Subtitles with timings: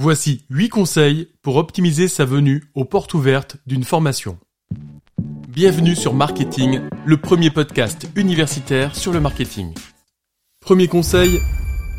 [0.00, 4.38] Voici 8 conseils pour optimiser sa venue aux portes ouvertes d'une formation.
[5.48, 9.74] Bienvenue sur Marketing, le premier podcast universitaire sur le marketing.
[10.60, 11.40] Premier conseil,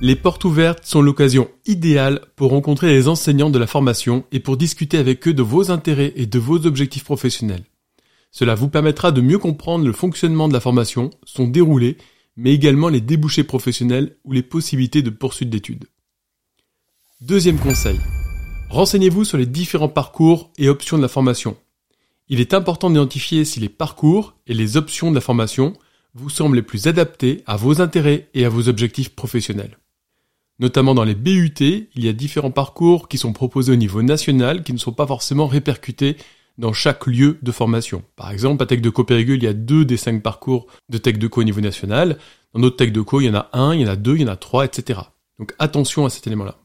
[0.00, 4.56] les portes ouvertes sont l'occasion idéale pour rencontrer les enseignants de la formation et pour
[4.56, 7.62] discuter avec eux de vos intérêts et de vos objectifs professionnels.
[8.32, 11.98] Cela vous permettra de mieux comprendre le fonctionnement de la formation, son déroulé,
[12.36, 15.84] mais également les débouchés professionnels ou les possibilités de poursuite d'études.
[17.26, 17.98] Deuxième conseil.
[18.68, 21.56] Renseignez-vous sur les différents parcours et options de la formation.
[22.28, 25.72] Il est important d'identifier si les parcours et les options de la formation
[26.12, 29.78] vous semblent les plus adaptés à vos intérêts et à vos objectifs professionnels.
[30.58, 34.62] Notamment dans les BUT, il y a différents parcours qui sont proposés au niveau national
[34.62, 36.18] qui ne sont pas forcément répercutés
[36.58, 38.02] dans chaque lieu de formation.
[38.16, 40.98] Par exemple, à Tech de Co Périgueux, il y a deux des cinq parcours de
[40.98, 42.18] Tech de Co au niveau national.
[42.52, 44.16] Dans d'autres Tech de Co, il y en a un, il y en a deux,
[44.16, 45.00] il y en a trois, etc.
[45.38, 46.58] Donc attention à cet élément-là.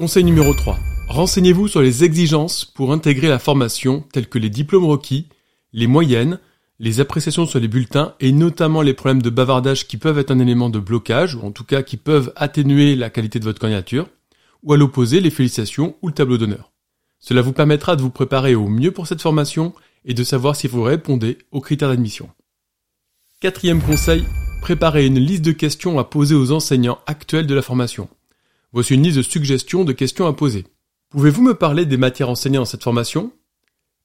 [0.00, 0.78] Conseil numéro 3.
[1.08, 5.26] Renseignez-vous sur les exigences pour intégrer la formation telles que les diplômes requis,
[5.74, 6.40] les moyennes,
[6.78, 10.38] les appréciations sur les bulletins et notamment les problèmes de bavardage qui peuvent être un
[10.38, 14.08] élément de blocage ou en tout cas qui peuvent atténuer la qualité de votre candidature
[14.62, 16.72] ou à l'opposé les félicitations ou le tableau d'honneur.
[17.18, 19.74] Cela vous permettra de vous préparer au mieux pour cette formation
[20.06, 22.30] et de savoir si vous répondez aux critères d'admission.
[23.42, 24.24] Quatrième conseil,
[24.62, 28.08] préparez une liste de questions à poser aux enseignants actuels de la formation.
[28.72, 30.64] Voici une liste de suggestions de questions à poser.
[31.10, 33.32] Pouvez-vous me parler des matières enseignées dans cette formation?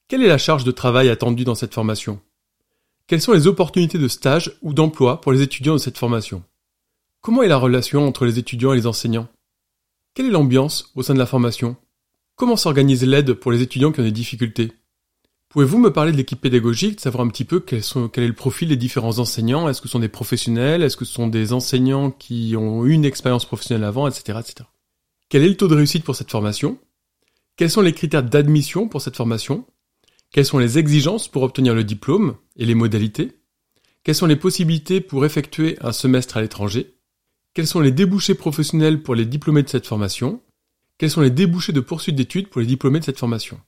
[0.07, 2.19] Quelle est la charge de travail attendue dans cette formation?
[3.05, 6.43] Quelles sont les opportunités de stage ou d'emploi pour les étudiants de cette formation?
[7.21, 9.27] Comment est la relation entre les étudiants et les enseignants?
[10.15, 11.75] Quelle est l'ambiance au sein de la formation?
[12.35, 14.73] Comment s'organise l'aide pour les étudiants qui ont des difficultés?
[15.49, 18.67] Pouvez-vous me parler de l'équipe pédagogique, de savoir un petit peu quel, est le profil
[18.67, 19.69] des différents enseignants?
[19.69, 20.83] Est-ce que ce sont des professionnels?
[20.83, 24.67] Est-ce que ce sont des enseignants qui ont eu une expérience professionnelle avant, etc., etc.
[25.29, 26.77] Quel est le taux de réussite pour cette formation?
[27.55, 29.65] Quels sont les critères d'admission pour cette formation?
[30.31, 33.39] Quelles sont les exigences pour obtenir le diplôme et les modalités?
[34.03, 36.95] Quelles sont les possibilités pour effectuer un semestre à l'étranger?
[37.53, 40.41] Quels sont les débouchés professionnels pour les diplômés de cette formation?
[40.97, 43.59] Quels sont les débouchés de poursuite d'études pour les diplômés de cette formation?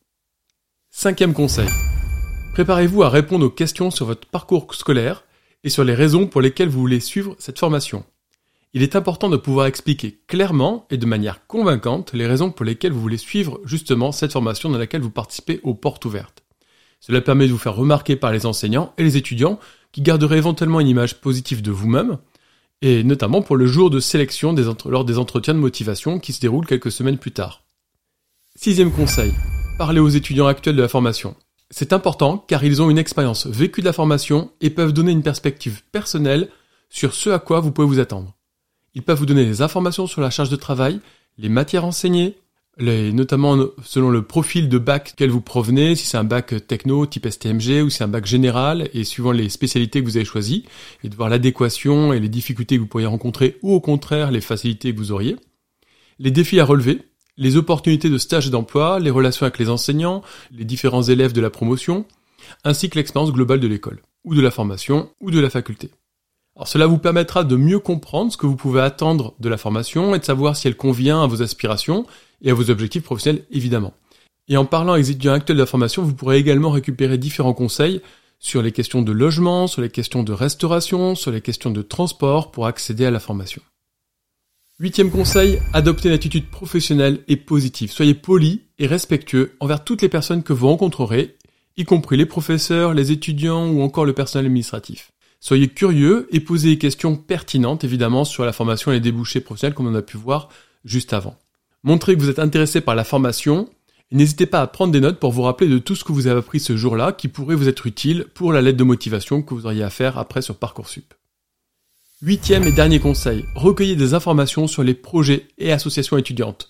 [0.99, 1.69] Cinquième conseil.
[2.53, 5.25] Préparez-vous à répondre aux questions sur votre parcours scolaire
[5.63, 8.03] et sur les raisons pour lesquelles vous voulez suivre cette formation.
[8.73, 12.93] Il est important de pouvoir expliquer clairement et de manière convaincante les raisons pour lesquelles
[12.93, 16.41] vous voulez suivre justement cette formation dans laquelle vous participez aux portes ouvertes.
[16.99, 19.59] Cela permet de vous faire remarquer par les enseignants et les étudiants
[19.91, 22.17] qui garderaient éventuellement une image positive de vous-même
[22.81, 24.55] et notamment pour le jour de sélection
[24.87, 27.61] lors des entretiens de motivation qui se déroulent quelques semaines plus tard.
[28.55, 29.31] Sixième conseil,
[29.77, 31.35] parlez aux étudiants actuels de la formation.
[31.69, 35.21] C'est important car ils ont une expérience vécue de la formation et peuvent donner une
[35.21, 36.49] perspective personnelle
[36.89, 38.33] sur ce à quoi vous pouvez vous attendre.
[38.95, 40.99] Ils peuvent vous donner des informations sur la charge de travail,
[41.37, 42.37] les matières enseignées,
[42.79, 47.29] notamment selon le profil de bac qu'elle vous provenez, si c'est un bac techno type
[47.29, 50.65] STMG ou si c'est un bac général, et suivant les spécialités que vous avez choisies,
[51.03, 54.41] et de voir l'adéquation et les difficultés que vous pourriez rencontrer, ou au contraire les
[54.41, 55.35] facilités que vous auriez.
[56.17, 57.01] Les défis à relever,
[57.37, 61.41] les opportunités de stage et d'emploi, les relations avec les enseignants, les différents élèves de
[61.41, 62.05] la promotion,
[62.63, 65.91] ainsi que l'expérience globale de l'école, ou de la formation, ou de la faculté.
[66.55, 70.15] Alors cela vous permettra de mieux comprendre ce que vous pouvez attendre de la formation
[70.15, 72.07] et de savoir si elle convient à vos aspirations
[72.41, 73.93] et à vos objectifs professionnels évidemment.
[74.47, 77.53] Et en parlant avec les étudiants actuels de la formation, vous pourrez également récupérer différents
[77.53, 78.01] conseils
[78.39, 82.49] sur les questions de logement, sur les questions de restauration, sur les questions de transport
[82.51, 83.61] pour accéder à la formation.
[84.79, 87.91] Huitième conseil, adoptez une attitude professionnelle et positive.
[87.91, 91.35] Soyez poli et respectueux envers toutes les personnes que vous rencontrerez,
[91.77, 95.13] y compris les professeurs, les étudiants ou encore le personnel administratif.
[95.39, 99.73] Soyez curieux et posez des questions pertinentes, évidemment, sur la formation et les débouchés professionnels,
[99.73, 100.49] comme on a pu voir
[100.85, 101.39] juste avant.
[101.81, 103.71] Montrez que vous êtes intéressé par la formation
[104.11, 106.27] et n'hésitez pas à prendre des notes pour vous rappeler de tout ce que vous
[106.27, 109.55] avez appris ce jour-là qui pourrait vous être utile pour la lettre de motivation que
[109.55, 111.15] vous auriez à faire après sur Parcoursup.
[112.23, 116.67] Huitième et dernier conseil, recueillez des informations sur les projets et associations étudiantes.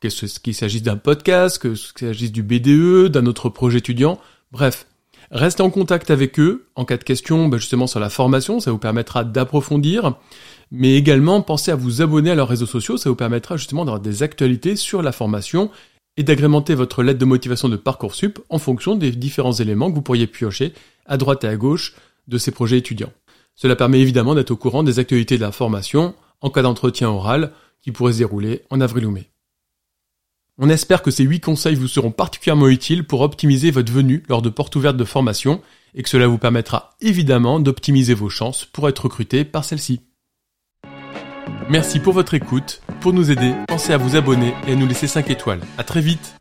[0.00, 4.20] Qu'il s'agisse d'un podcast, qu'il s'agisse du BDE, d'un autre projet étudiant,
[4.52, 4.86] bref,
[5.32, 8.70] Restez en contact avec eux en cas de question bah, justement sur la formation, ça
[8.70, 10.14] vous permettra d'approfondir,
[10.70, 14.00] mais également pensez à vous abonner à leurs réseaux sociaux, ça vous permettra justement d'avoir
[14.00, 15.68] des actualités sur la formation
[16.16, 20.02] et d'agrémenter votre lettre de motivation de Parcoursup en fonction des différents éléments que vous
[20.02, 20.74] pourriez piocher
[21.06, 21.94] à droite et à gauche
[22.28, 23.12] de ces projets étudiants.
[23.56, 27.52] Cela permet évidemment d'être au courant des actualités de la formation en cas d'entretien oral
[27.80, 29.30] qui pourrait se dérouler en avril ou mai.
[30.58, 34.42] On espère que ces 8 conseils vous seront particulièrement utiles pour optimiser votre venue lors
[34.42, 35.60] de portes ouvertes de formation
[35.94, 40.00] et que cela vous permettra évidemment d'optimiser vos chances pour être recruté par celle-ci.
[41.68, 42.80] Merci pour votre écoute.
[43.00, 45.60] Pour nous aider, pensez à vous abonner et à nous laisser 5 étoiles.
[45.78, 46.36] À très vite